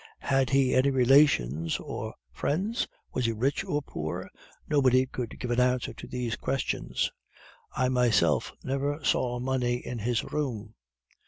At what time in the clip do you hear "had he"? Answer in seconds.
0.23-0.73